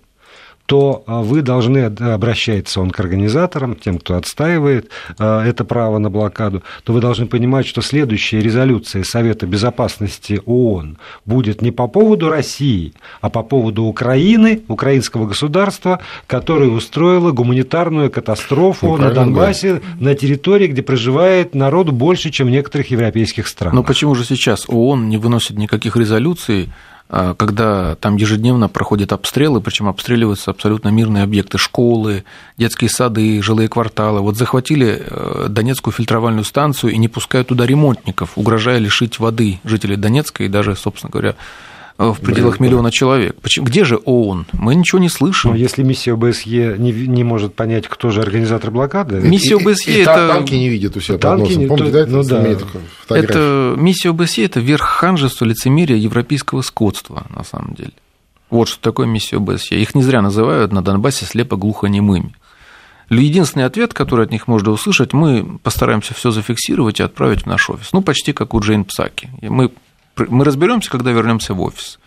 [0.66, 6.10] то а, вы должны, обращаться он к организаторам, тем, кто отстаивает а, это право на
[6.10, 12.28] блокаду, то вы должны понимать, что следующая резолюция Совета Безопасности ООН будет не по поводу
[12.28, 19.80] России, а по поводу Украины, украинского государства, которое устроило гуманитарную катастрофу ну, на Донбассе, да.
[20.00, 23.74] на территории, где проживает народ больше, чем в некоторых европейских странах.
[23.74, 26.70] Но почему же сейчас ООН не выносит никаких резолюций
[27.12, 32.24] когда там ежедневно проходят обстрелы, причем обстреливаются абсолютно мирные объекты, школы,
[32.56, 34.20] детские сады, жилые кварталы.
[34.20, 39.96] Вот захватили э, Донецкую фильтровальную станцию и не пускают туда ремонтников, угрожая лишить воды жителей
[39.96, 41.34] Донецка и даже, собственно говоря,
[41.98, 43.36] в пределах Блин, миллиона человек.
[43.40, 43.66] Почему?
[43.66, 44.46] Где же ООН?
[44.52, 45.50] Мы ничего не слышим.
[45.50, 49.20] Но если миссия ОБСЕ не, не может понять, кто же организатор блокады...
[49.20, 50.28] Миссия ОБСЕ и, и, это...
[50.28, 51.68] танки не видят у себя танки под носом.
[51.68, 52.06] Помните, то...
[52.06, 52.56] да, ну,
[53.08, 53.16] да.
[53.16, 57.92] Это миссия ОБСЕ– это верх ханжества, лицемерия, европейского скотства, на самом деле.
[58.50, 59.80] Вот что такое миссия ОБСЕ.
[59.80, 62.34] Их не зря называют на Донбассе слепо-глухонемыми.
[63.08, 67.68] Единственный ответ, который от них можно услышать, мы постараемся все зафиксировать и отправить в наш
[67.68, 67.92] офис.
[67.92, 69.28] Ну, почти как у Джейн Псаки.
[69.42, 69.70] Мы,
[70.16, 71.98] мы разберемся, когда вернемся в офис.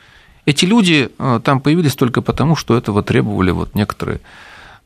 [0.45, 4.21] Эти люди э, там появились только потому, что этого требовали вот некоторые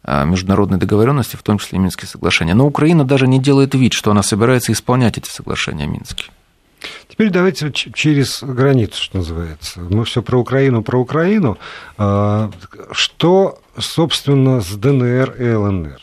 [0.04, 2.54] э, международные договоренности, в том числе и Минские соглашения.
[2.54, 6.30] Но Украина даже не делает вид, что она собирается исполнять эти соглашения Минские.
[7.10, 9.82] Теперь давайте через границу, что называется.
[9.82, 11.58] Мы все про Украину, про Украину.
[11.98, 12.50] А,
[12.92, 16.00] что, собственно, с ДНР и ЛНР?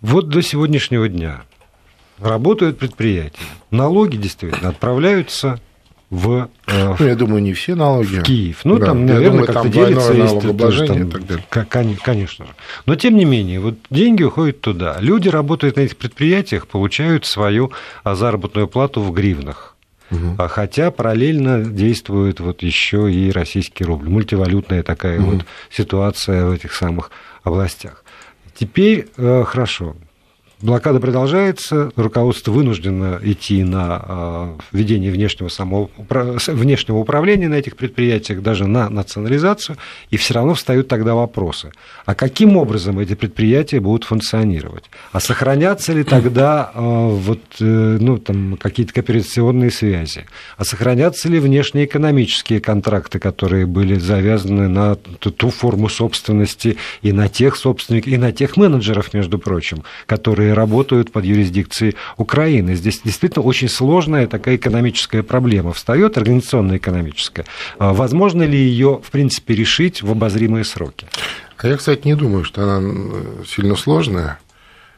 [0.00, 1.42] Вот до сегодняшнего дня
[2.18, 3.38] работают предприятия.
[3.70, 5.60] Налоги действительно отправляются
[6.10, 6.48] в...
[6.66, 8.16] Э, ну, я думаю, не все налоги.
[8.16, 8.60] В Киев.
[8.64, 10.12] Ну, да, там, наверное, как-то делится.
[10.14, 10.40] Есть,
[10.86, 11.96] там, и так далее.
[12.02, 12.52] Конечно же.
[12.86, 14.96] Но, тем не менее, вот деньги уходят туда.
[15.00, 17.72] Люди работают на этих предприятиях, получают свою
[18.04, 19.76] а, заработную плату в гривнах.
[20.10, 20.48] Угу.
[20.48, 24.08] Хотя параллельно действует вот еще и российский рубль.
[24.08, 25.32] Мультивалютная такая угу.
[25.32, 27.10] вот ситуация в этих самых
[27.42, 28.02] областях.
[28.54, 29.94] Теперь э, хорошо.
[30.60, 36.36] Блокада продолжается, руководство вынуждено идти на а, введение внешнего, самоупра...
[36.48, 39.76] внешнего управления на этих предприятиях, даже на национализацию,
[40.10, 41.70] и все равно встают тогда вопросы.
[42.06, 44.90] А каким образом эти предприятия будут функционировать?
[45.12, 50.26] А сохранятся ли тогда а, вот, э, ну, там, какие-то кооперационные связи?
[50.56, 57.54] А сохранятся ли внешнеэкономические контракты, которые были завязаны на ту форму собственности и на тех
[57.54, 62.74] собственников, и на тех менеджеров, между прочим, которые которые работают под юрисдикцией Украины.
[62.74, 67.44] Здесь действительно очень сложная такая экономическая проблема встает, организационная экономическая.
[67.78, 71.06] А возможно ли ее, в принципе, решить в обозримые сроки?
[71.58, 74.38] А я, кстати, не думаю, что она сильно сложная.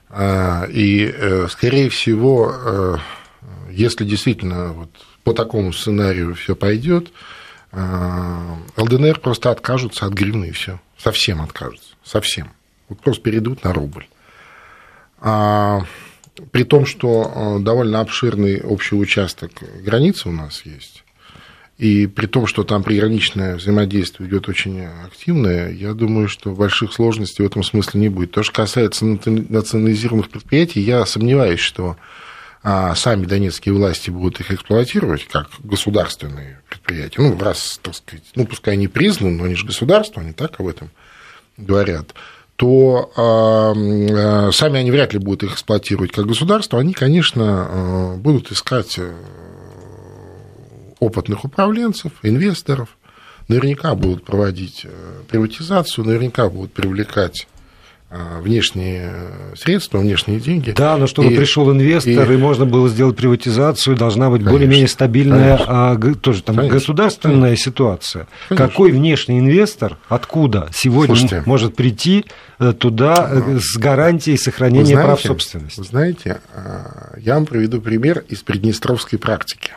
[0.08, 2.96] А, и, э, скорее всего, э,
[3.72, 4.90] если действительно вот
[5.24, 7.10] по такому сценарию все пойдет,
[7.72, 10.78] э, ЛДНР просто откажутся от гривны и все.
[10.98, 11.94] Совсем откажутся.
[12.04, 12.50] Совсем.
[12.88, 14.06] Вот просто перейдут на рубль.
[15.20, 15.85] А,
[16.50, 19.52] при том, что а, довольно обширный общий участок
[19.83, 21.04] границы у нас есть,
[21.76, 27.42] и при том, что там приграничное взаимодействие идет очень активное, я думаю, что больших сложностей
[27.42, 28.33] в этом смысле не будет.
[28.33, 31.96] То, что касается национализированных предприятий, я сомневаюсь, что
[32.62, 37.22] а, сами донецкие власти будут их эксплуатировать как государственные предприятия.
[37.22, 40.66] Ну, раз, так сказать, ну, пускай они признаны, но они же государство, они так об
[40.66, 40.90] этом
[41.56, 42.14] говорят
[42.60, 48.52] то э, сами они вряд ли будут их эксплуатировать как государство, они, конечно, э, будут
[48.52, 49.14] искать э,
[50.98, 52.98] опытных управленцев, инвесторов,
[53.48, 54.86] наверняка будут проводить
[55.28, 57.48] приватизацию, наверняка будут привлекать
[58.10, 59.12] внешние
[59.56, 60.72] средства, внешние деньги.
[60.72, 64.88] Да, но чтобы и, пришел инвестор и, и можно было сделать приватизацию, должна быть более-менее
[64.88, 67.64] стабильная а, тоже там конечно, государственная конечно.
[67.70, 68.28] ситуация.
[68.48, 68.68] Конечно.
[68.68, 72.24] Какой внешний инвестор, откуда сегодня Слушайте, может прийти
[72.58, 75.78] э, туда э, с гарантией сохранения знаете, прав собственности?
[75.78, 79.72] Вы знаете, а, я вам приведу пример из приднестровской практики.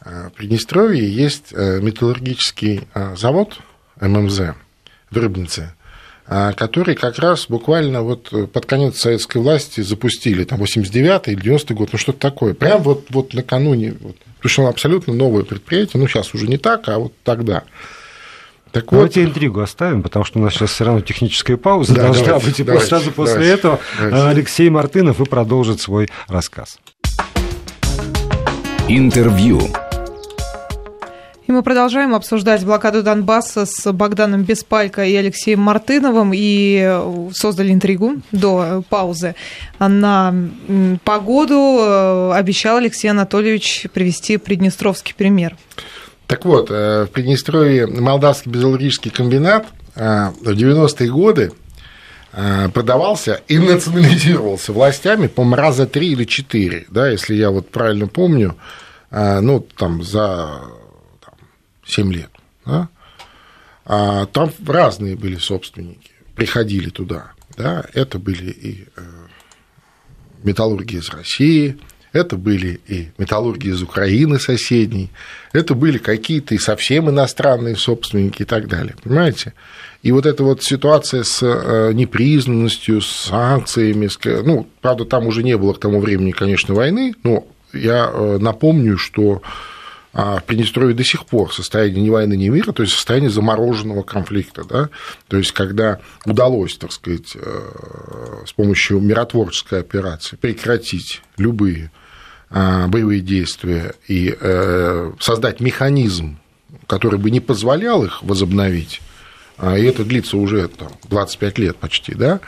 [0.00, 3.60] А, в Приднестровье есть э, металлургический завод
[4.00, 4.40] ММЗ
[5.10, 5.75] в Рыбнице, а,
[6.28, 11.90] который как раз буквально вот под конец советской власти запустили, там, 89-й или 90-й год,
[11.92, 12.54] ну, что-то такое.
[12.54, 16.88] Прям вот, вот накануне, вот, потому что абсолютно новое предприятие, ну, сейчас уже не так,
[16.88, 17.62] а вот тогда.
[18.72, 19.28] Так давайте вот.
[19.28, 22.60] интригу оставим, потому что у нас сейчас все равно техническая пауза да, должна давайте, быть.
[22.60, 24.28] И давайте, сразу после давайте, этого давайте.
[24.28, 26.78] Алексей Мартынов и продолжит свой рассказ.
[28.88, 29.62] Интервью.
[31.46, 36.32] И мы продолжаем обсуждать блокаду Донбасса с Богданом Беспалько и Алексеем Мартыновым.
[36.34, 39.36] И создали интригу до паузы
[39.78, 40.34] на
[41.04, 41.78] погоду.
[41.78, 45.56] Э, обещал Алексей Анатольевич привести приднестровский пример.
[46.26, 51.52] Так вот, э, в Приднестровье Молдавский безаллергический комбинат э, в 90-е годы
[52.74, 58.56] продавался и национализировался властями, по-моему, раза три или четыре, да, если я вот правильно помню,
[59.10, 60.60] ну, там, за
[61.86, 62.30] 7 лет.
[62.64, 62.88] Да?
[63.84, 67.32] А там разные были собственники, приходили туда.
[67.56, 67.84] Да?
[67.94, 69.02] Это были и э,
[70.42, 71.78] металлурги из России,
[72.12, 75.10] это были и металлурги из Украины соседней,
[75.52, 79.52] это были какие-то и совсем иностранные собственники и так далее, понимаете?
[80.02, 84.08] И вот эта вот ситуация с э, непризнанностью, с санкциями,
[84.44, 88.96] ну, правда, там уже не было к тому времени, конечно, войны, но я э, напомню,
[88.98, 89.42] что
[90.16, 94.64] в Приднестровье до сих пор состояние ни войны, ни мира, то есть состояние замороженного конфликта,
[94.64, 94.88] да,
[95.28, 101.90] то есть когда удалось, так сказать, э, с помощью миротворческой операции прекратить любые
[102.48, 106.38] а, боевые действия и э, создать механизм
[106.86, 109.00] который бы не позволял их возобновить,
[109.58, 112.40] а, и это длится уже там, 25 лет почти, да,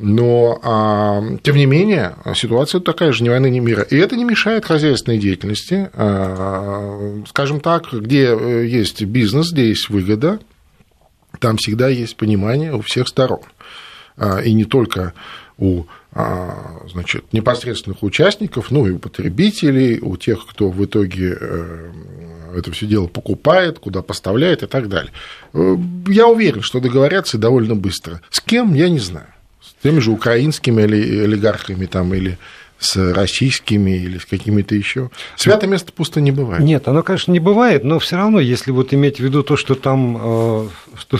[0.00, 3.82] но, а, тем не менее, ситуация такая же, ни войны, ни мира.
[3.82, 5.90] И это не мешает хозяйственной деятельности.
[5.94, 10.38] А, скажем так, где э, есть бизнес, где есть выгода,
[11.40, 13.40] там всегда есть понимание у всех сторон.
[14.16, 15.14] А, и не только
[15.58, 15.84] у
[16.90, 21.90] значит, непосредственных участников, ну и у потребителей, у тех, кто в итоге э,
[22.56, 25.12] это все дело покупает, куда поставляет и так далее.
[25.52, 25.76] Э,
[26.08, 28.22] я уверен, что договорятся довольно быстро.
[28.30, 29.26] С кем, я не знаю
[29.86, 32.38] теми же украинскими олигархами там, или
[32.78, 35.10] с российскими или с какими-то еще.
[35.36, 36.60] Святое место пусто не бывает.
[36.60, 39.76] Нет, оно, конечно, не бывает, но все равно, если вот иметь в виду то, что
[39.76, 40.68] там, э,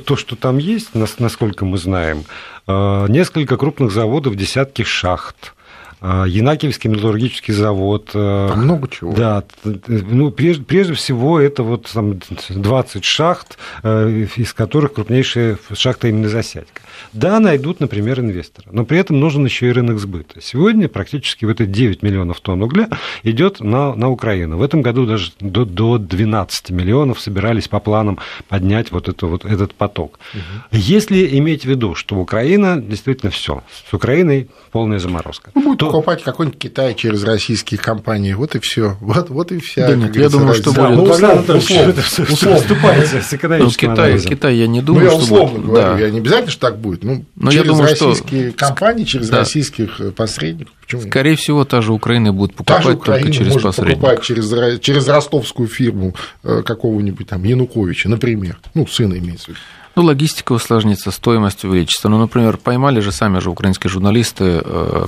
[0.05, 2.25] то, что там есть, насколько мы знаем,
[2.67, 5.55] э, несколько крупных заводов, десятки шахт,
[6.03, 8.11] Янакиевский металлургический завод.
[8.15, 9.15] Э, там много чего.
[9.15, 16.09] Да, ну, прежде, прежде всего это вот там 20 шахт, э, из которых крупнейшая шахта
[16.09, 16.83] именно Засядька.
[17.13, 20.41] Да, найдут, например, инвестора, но при этом нужен еще и рынок сбыта.
[20.41, 22.89] Сегодня практически вот эти 9 миллионов тонн угля
[23.23, 24.59] идет на, на Украину.
[24.59, 29.45] В этом году даже до, до 12 миллионов собирались по планам поднять вот, это, вот
[29.45, 30.19] этот поток.
[30.35, 30.43] Угу.
[30.73, 35.51] Если иметь в виду, что Украина действительно все, с Украиной полная заморозка.
[35.55, 35.79] Ну, будет.
[35.87, 39.89] Покупать какой-нибудь Китай через российские компании, вот и все, вот, вот и вся.
[39.89, 40.97] Да нет, я думаю, что да, будет...
[40.97, 41.95] Ну, условно,
[42.31, 45.95] условно, вступается с экономическим ну, Китай, Китай, я не думаю, ну, я условно что говорю,
[45.95, 45.99] да.
[45.99, 48.59] я не обязательно, что так будет, ну, Но через я думаю, российские что...
[48.59, 49.39] компании, через да.
[49.39, 50.75] российских э, посредников.
[50.83, 51.03] Почему?
[51.03, 54.01] Скорее всего, та же Украина будет покупать та же Украина только через может посредников.
[54.03, 59.59] покупать через, через ростовскую фирму э, какого-нибудь там Януковича, например, ну, сына имеется в виду.
[59.97, 62.11] Ну, логистика усложнится, стоимость увеличится.
[62.11, 65.07] Ну, например, поймали же сами же украинские журналисты э,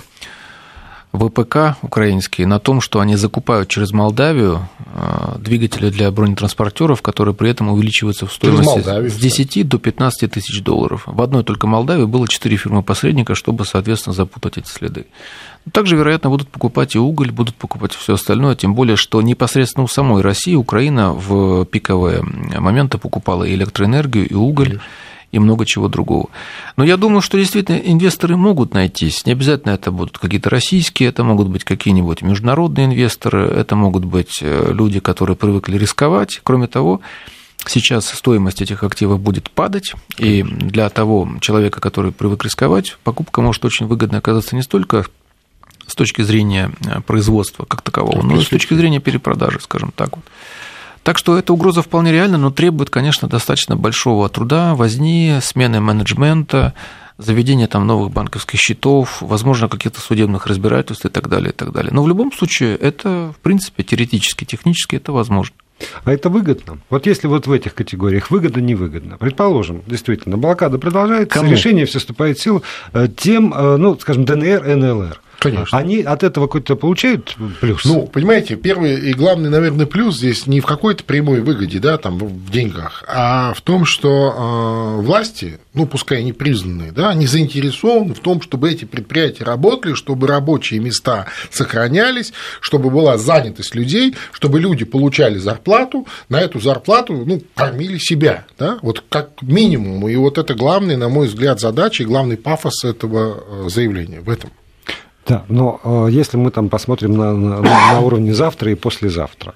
[1.13, 7.51] ВПК украинские на том, что они закупают через Молдавию э, двигатели для бронетранспортеров, которые при
[7.51, 11.05] этом увеличиваются в стоимости с 10 до 15 тысяч долларов.
[11.07, 15.07] В одной только Молдавии было 4 фирмы-посредника, чтобы, соответственно, запутать эти следы.
[15.73, 19.89] Также, вероятно, будут покупать и уголь, будут покупать все остальное, тем более, что непосредственно у
[19.89, 24.81] самой России Украина в пиковые моменты покупала и электроэнергию, и уголь,
[25.31, 26.31] и много чего другого.
[26.77, 29.27] Но я думаю, что действительно инвесторы могут найтись.
[29.27, 34.39] Не обязательно это будут какие-то российские, это могут быть какие-нибудь международные инвесторы, это могут быть
[34.41, 36.41] э, люди, которые привыкли рисковать.
[36.43, 37.01] Кроме того,
[37.67, 43.65] Сейчас стоимость этих активов будет падать, и для того человека, который привык рисковать, покупка может
[43.65, 45.05] очень выгодно оказаться не столько
[45.87, 50.17] с точки зрения э, производства как такового, но и с точки зрения перепродажи, скажем так
[50.17, 50.25] вот.
[51.09, 56.75] Так что эта угроза вполне реальна, но требует, конечно, достаточно большого труда, возни, смены менеджмента,
[57.17, 61.93] заведения там новых банковских счетов, возможно, каких-то судебных разбирательств и так далее, и так далее.
[61.95, 65.57] Но в любом случае это, в принципе, теоретически, технически это возможно.
[66.05, 66.77] А это выгодно?
[66.91, 69.17] Вот если вот в этих категориях выгодно, невыгодно.
[69.17, 71.51] Предположим, действительно, блокада продолжается, Кому?
[71.51, 75.23] решение все вступает в силу э, тем, э, ну, скажем, ДНР, НЛР.
[75.39, 75.79] Конечно.
[75.79, 77.85] Они от этого какой-то получают плюс?
[77.85, 82.19] Ну, понимаете, первый и главный, наверное, плюс здесь не в какой-то прямой выгоде, да, там,
[82.19, 88.15] в деньгах, а в том, что э, власти, ну, пускай они признанные, да, они заинтересованы
[88.15, 94.59] в том, чтобы эти предприятия работали, чтобы рабочие места сохранялись, чтобы была занятость людей, чтобы
[94.59, 100.09] люди получали зарплату, на эту зарплату, ну, кормили себя, да, вот как минимум.
[100.09, 104.31] И вот это главная, на мой взгляд, задача и главный пафос этого э, заявления в
[104.31, 104.51] этом.
[105.29, 109.55] Да, но э, если мы там посмотрим на, на, на уровне завтра и послезавтра.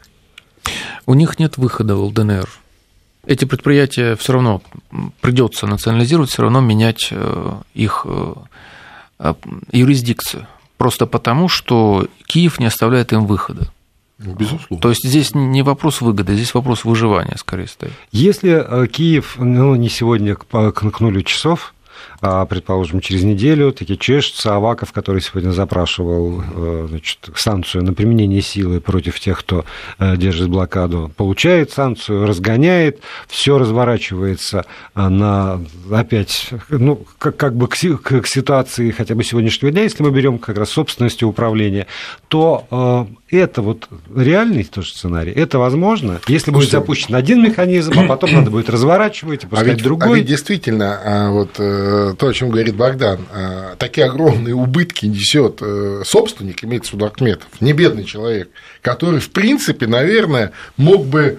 [1.07, 2.49] У них нет выхода в ЛДНР.
[3.25, 4.63] Эти предприятия все равно
[5.21, 9.35] придется национализировать, все равно менять э, их э,
[9.73, 10.47] юрисдикцию.
[10.77, 13.73] Просто потому, что Киев не оставляет им выхода.
[14.19, 14.83] Ну, безусловно.
[14.83, 17.93] То есть здесь не вопрос выгоды, здесь вопрос выживания скорее стоит.
[18.11, 21.75] Если Киев, ну, не сегодня к, к нулю часов,
[22.47, 28.81] предположим, через неделю таки чешется Аваков, который сегодня запрашивал э, значит, санкцию на применение силы
[28.81, 29.65] против тех, кто
[29.99, 37.67] э, держит блокаду, получает санкцию, разгоняет, все разворачивается э, на опять, ну, как, как бы
[37.67, 41.89] к, к ситуации хотя бы сегодняшнего дня, если мы берем как раз собственностью управления,
[42.29, 48.33] то это вот реальный тоже сценарий, это возможно, если будет запущен один механизм, а потом
[48.33, 50.09] надо будет разворачивать, пускать а ведь, другой.
[50.09, 55.07] А ведь действительно, а вот э, то, о чем говорит Богдан, э, такие огромные убытки
[55.07, 58.51] несет э, собственник, имеется в виду Ахметов, не бедный человек,
[58.83, 61.39] который, в принципе, наверное, мог бы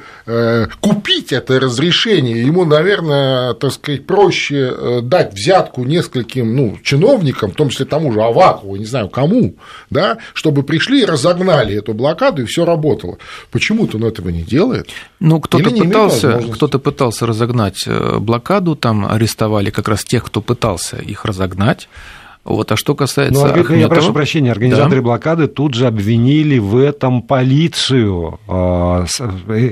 [0.80, 2.45] купить это разрешение.
[2.45, 8.21] Ему, наверное, так сказать, проще дать взятку нескольким ну, чиновникам, в том числе тому же
[8.21, 9.55] Авакову, не знаю кому,
[9.89, 13.17] да, чтобы пришли и разогнали эту блокаду, и все работало.
[13.51, 14.89] Почему-то он этого не делает.
[15.19, 17.86] Ну, кто-то пытался, кто-то пытался разогнать
[18.19, 20.62] блокаду, там арестовали как раз тех, кто пытался
[20.93, 21.89] их разогнать.
[22.43, 22.72] Вот.
[22.72, 23.76] А что касается ну, Ахметова...
[23.76, 25.01] Я прошу прощения, организаторы да.
[25.01, 29.05] блокады тут же обвинили в этом полицию э,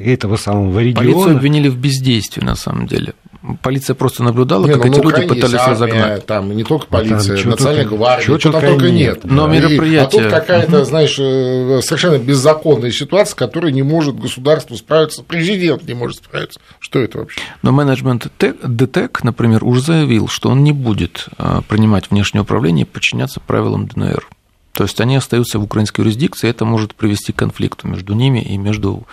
[0.05, 1.11] этого самого региона.
[1.11, 3.13] Полицию обвинили в бездействии, на самом деле
[3.61, 6.25] полиция просто наблюдала, не, как ну, эти люди пытались армия, разогнать.
[6.25, 9.21] Там не только полиция, там, национальная гвардия, что, что там только нет.
[9.23, 9.53] Но да.
[9.53, 10.01] мероприятие...
[10.01, 15.93] А тут какая-то, знаешь, э, совершенно беззаконная ситуация, которой не может государство справиться, президент не
[15.93, 16.59] может справиться.
[16.79, 17.41] Что это вообще?
[17.61, 22.89] Но менеджмент ДТЭК, например, уже заявил, что он не будет э, принимать внешнее управление и
[22.89, 24.27] подчиняться правилам ДНР.
[24.73, 28.39] То есть они остаются в украинской юрисдикции, и это может привести к конфликту между ними
[28.39, 29.05] и между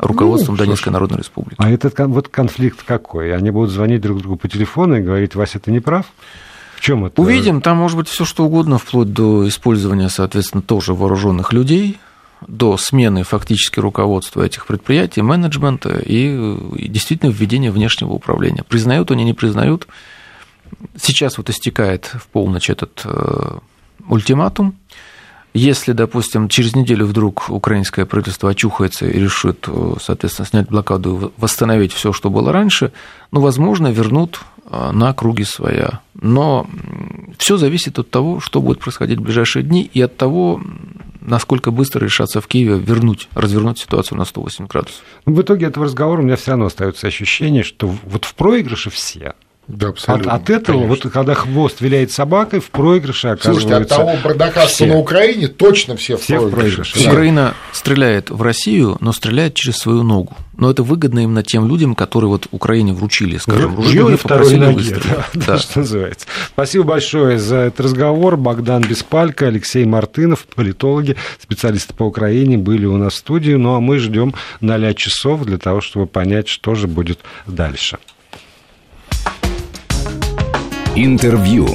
[0.00, 1.56] руководством ну, Донецкой Народной Республики.
[1.58, 3.34] А этот вот конфликт какой?
[3.34, 6.06] Они будут звонить друг другу по телефону и говорить, Вася, ты не прав?
[6.76, 7.20] В чем это?
[7.20, 11.98] Увидим, там может быть все что угодно, вплоть до использования, соответственно, тоже вооруженных людей,
[12.46, 18.64] до смены фактически руководства этих предприятий, менеджмента и, и действительно введения внешнего управления.
[18.64, 19.86] Признают они, не признают.
[20.96, 23.58] Сейчас вот истекает в полночь этот э,
[24.08, 24.76] ультиматум.
[25.52, 31.40] Если, допустим, через неделю вдруг украинское правительство очухается и решит, э, соответственно, снять блокаду и
[31.40, 32.92] восстановить все, что было раньше,
[33.32, 36.00] ну, возможно, вернут э, на круги своя.
[36.14, 36.68] Но
[37.36, 40.60] все зависит от того, что будет происходить в ближайшие дни, и от того,
[41.20, 45.02] насколько быстро решаться в Киеве вернуть, развернуть ситуацию на 180 градусов.
[45.26, 49.34] В итоге этого разговора у меня все равно остается ощущение, что вот в проигрыше все,
[49.70, 50.32] да, абсолютно.
[50.32, 51.04] От, от этого, конечно.
[51.04, 53.68] вот когда хвост виляет собакой, в проигрыше оказывается...
[53.68, 57.02] Слушайте, от того бардака, что на Украине, точно все, все в проигрыше.
[57.02, 57.10] Да.
[57.10, 60.36] Украина стреляет в Россию, но стреляет через свою ногу.
[60.56, 64.74] Но это выгодно именно тем людям, которые вот Украине вручили, скажем, ружье и попросили ноги,
[64.74, 65.04] выстрелить.
[65.32, 65.58] Да, да.
[65.58, 66.26] Что называется.
[66.48, 68.36] Спасибо большое за этот разговор.
[68.36, 73.52] Богдан Беспалько, Алексей Мартынов, политологи, специалисты по Украине были у нас в студии.
[73.52, 77.98] Ну а мы ждем 0 часов для того, чтобы понять, что же будет дальше.
[80.96, 81.68] Интервью.